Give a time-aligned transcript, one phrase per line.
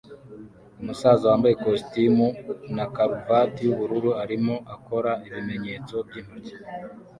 [0.81, 2.27] Umusaza wambaye ikositimu
[2.75, 6.53] na karuvati yubururu arimo akora ibimenyetso byintoki